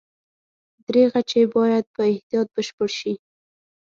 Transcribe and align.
دریغه 0.87 1.21
چې 1.29 1.39
باید 1.55 1.85
په 1.95 2.01
احتیاط 2.11 2.47
بشپړ 2.55 2.89
شي. 2.99 3.13